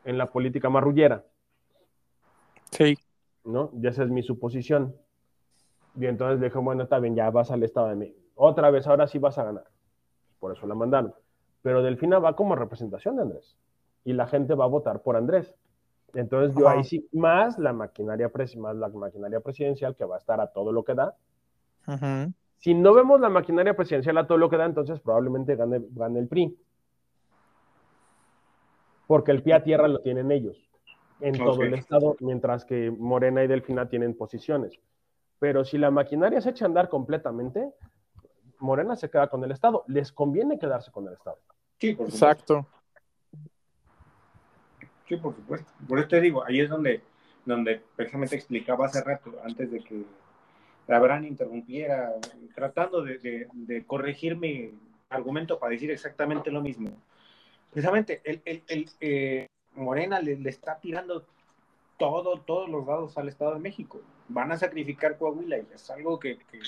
[0.04, 1.26] en la política marrullera.
[2.72, 2.98] Sí.
[3.46, 3.72] ¿No?
[3.74, 4.96] Ya esa es mi suposición.
[5.96, 8.88] Y entonces le dije, bueno, está bien, ya vas al Estado de México otra vez,
[8.88, 9.66] ahora sí vas a ganar.
[10.40, 11.14] Por eso la mandaron.
[11.62, 13.58] Pero Delfina va como representación de Andrés.
[14.06, 15.54] Y la gente va a votar por Andrés.
[16.14, 20.40] Entonces yo ahí sí, más la maquinaria, más la maquinaria presidencial que va a estar
[20.40, 21.16] a todo lo que da.
[22.58, 26.20] Si no vemos la maquinaria presidencial a todo lo que da, entonces probablemente gane, gane
[26.20, 26.58] el PRI.
[29.10, 30.70] porque el pie a tierra lo tienen ellos
[31.20, 34.80] en todo el estado, mientras que Morena y Delfina tienen posiciones.
[35.40, 37.74] Pero si la maquinaria se echa a andar completamente,
[38.60, 39.84] Morena se queda con el Estado.
[39.88, 41.40] Les conviene quedarse con el Estado.
[41.80, 42.26] Sí, por supuesto.
[42.26, 42.68] Exacto.
[45.08, 45.72] Sí, por supuesto.
[45.88, 47.02] Por eso te digo, ahí es donde,
[47.46, 50.04] donde precisamente explicaba hace rato, antes de que
[50.88, 52.14] Abraham interrumpiera,
[52.54, 54.72] tratando de, de, corregir mi
[55.10, 56.92] argumento para decir exactamente lo mismo.
[57.72, 61.26] Precisamente, el, el, eh, Morena le, está tirando
[61.98, 64.02] todo, todos los dados al Estado de México.
[64.28, 66.60] Van a sacrificar Coahuila y es algo que, que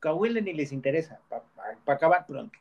[0.00, 2.58] Coahuila ni les interesa, para acabar pronto.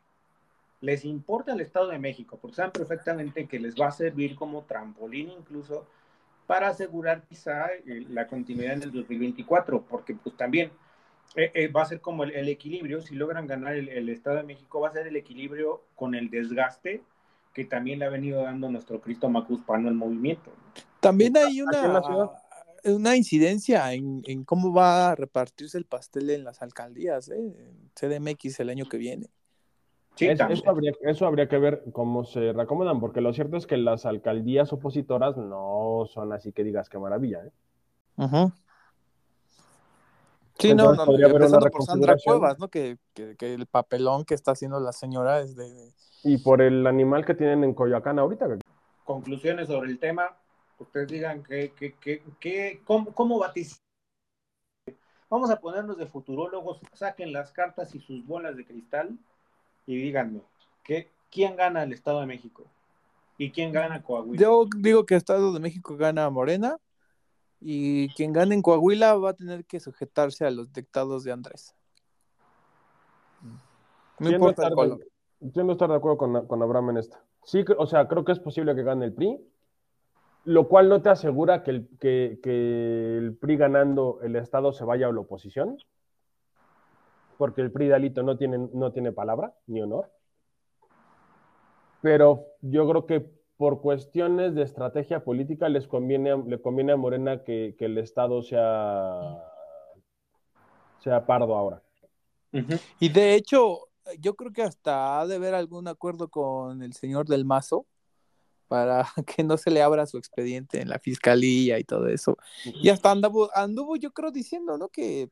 [0.82, 4.64] Les importa el Estado de México, porque saben perfectamente que les va a servir como
[4.64, 5.88] trampolín incluso
[6.48, 10.72] para asegurar quizá eh, la continuidad en el 2024, porque pues también
[11.36, 14.44] eh, eh, va a ser como el, equilibrio, si logran ganar el, el, Estado de
[14.44, 17.02] México, va a ser el equilibrio con el desgaste
[17.56, 20.52] que también le ha venido dando nuestro Cristo Macuspano al movimiento.
[21.00, 22.30] También hay una,
[22.86, 27.38] una incidencia en, en, cómo va a repartirse el pastel en las alcaldías, ¿eh?
[27.38, 29.28] en CDMX el año que viene.
[30.16, 33.76] Sí, eso, habría, eso, habría, que ver cómo se reacomodan, porque lo cierto es que
[33.76, 37.46] las alcaldías opositoras no son así que digas qué maravilla.
[37.46, 37.52] ¿eh?
[38.18, 38.56] Ajá.
[40.58, 42.70] Sí, no, no, haber una por Sandra Cuevas, ¿no?
[42.70, 45.92] Que, que, que, el papelón que está haciendo la señora es de,
[46.26, 48.48] y por el animal que tienen en Coyoacán ahorita.
[49.04, 50.36] Conclusiones sobre el tema.
[50.78, 51.96] Ustedes digan que, que,
[52.40, 53.42] que, cómo, cómo
[55.30, 59.18] Vamos a ponernos de futurólogos, saquen las cartas y sus bolas de cristal
[59.86, 60.42] y díganme,
[60.84, 62.66] ¿qué, ¿quién gana el Estado de México?
[63.38, 64.42] ¿Y quién gana Coahuila?
[64.42, 66.78] Yo digo que el Estado de México gana Morena
[67.60, 71.74] y quien gane en Coahuila va a tener que sujetarse a los dictados de Andrés.
[74.20, 75.00] No importa el color.
[75.40, 77.24] Yo no estar de acuerdo con, con Abraham en esta.
[77.44, 79.38] Sí, o sea, creo que es posible que gane el PRI,
[80.46, 82.40] lo cual no te asegura que el, que,
[83.18, 85.78] el PRI ganando el Estado se vaya a la oposición,
[87.38, 90.12] porque el PRI de Alito no tiene, no tiene palabra ni honor.
[92.02, 97.44] Pero yo creo que por cuestiones de estrategia política les conviene, le conviene a Morena
[97.44, 99.44] que, que el Estado sea,
[101.00, 101.82] sea pardo ahora.
[103.00, 103.90] Y de hecho,
[104.20, 107.86] yo creo que hasta ha de haber algún acuerdo con el señor del Mazo
[108.68, 109.06] para
[109.36, 112.38] que no se le abra su expediente en la fiscalía y todo eso.
[112.64, 114.90] Y hasta anduvo, anduvo yo creo diciendo, ¿no?
[114.90, 115.30] Que,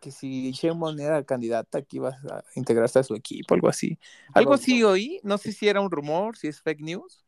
[0.00, 3.98] que si Sheinbaum era candidata, que iba a integrarse a su equipo, algo así.
[4.34, 7.24] Algo así oí, no sé si era un rumor, si es fake news,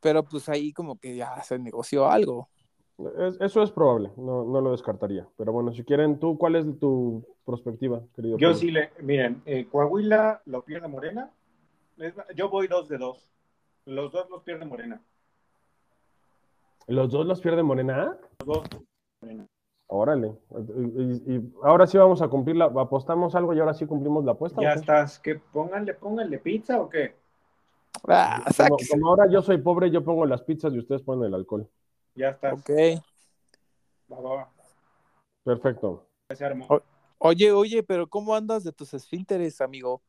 [0.00, 2.48] pero pues ahí como que ya se negoció algo
[3.40, 5.26] eso es probable, no, no, lo descartaría.
[5.36, 8.38] Pero bueno, si quieren, tú, ¿cuál es tu perspectiva, querido?
[8.38, 11.30] Yo sí le, miren, eh, Coahuila lo pierde Morena.
[12.34, 13.32] Yo voy dos de dos.
[13.88, 15.02] Los dos los pierde Morena.
[16.88, 18.18] ¿Los dos los pierde Morena?
[18.40, 18.68] Los dos.
[19.22, 19.46] Morena.
[19.86, 20.36] Órale.
[21.26, 24.60] Y, ahora sí vamos a cumplir la, apostamos algo y ahora sí cumplimos la apuesta.
[24.60, 27.16] Ya estás, que pónganle, pónganle pizza o qué.
[28.06, 28.44] Ah,
[28.90, 31.66] como ahora yo soy pobre, yo pongo las pizzas y ustedes ponen el alcohol.
[32.14, 32.52] Ya está.
[32.52, 32.70] Ok.
[34.12, 34.52] Va, va,
[35.44, 36.06] Perfecto.
[37.16, 40.02] oye, oye, pero ¿cómo andas de tus esfínteres, amigo?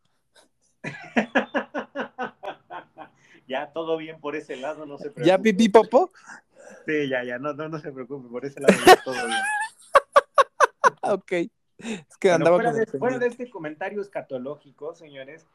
[3.49, 5.25] ya todo bien por ese lado, no se preocupe.
[5.27, 6.11] ¿Ya pipí popó?
[6.85, 9.41] Sí, ya, ya, no, no, no se preocupe, por ese lado ya todo bien.
[11.01, 11.31] ok.
[11.77, 15.47] Es que andaba fuera, de, fuera, de, este comentario escatológico, señores,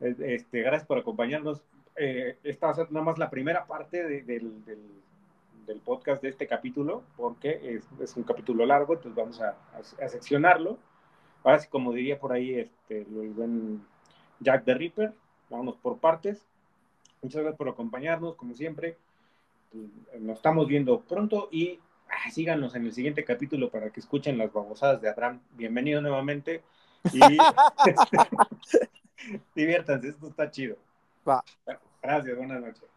[0.00, 1.62] este, gracias por acompañarnos.
[1.96, 4.62] Eh, esta va a ser nada más la primera parte del
[5.66, 10.78] del podcast de este capítulo, porque es, un capítulo largo, entonces vamos a, seccionarlo.
[11.44, 13.84] Ahora sí, como diría por ahí este, el buen
[14.40, 15.12] Jack the Ripper,
[15.50, 16.46] vamos por partes.
[17.22, 18.96] Muchas gracias por acompañarnos, como siempre.
[20.18, 24.52] Nos estamos viendo pronto y ah, síganos en el siguiente capítulo para que escuchen las
[24.52, 25.40] babosadas de Abraham.
[25.52, 26.62] Bienvenido nuevamente
[27.12, 27.20] y
[29.54, 30.76] diviértanse, esto está chido.
[31.26, 31.44] Va.
[32.02, 32.91] Gracias, buenas noches.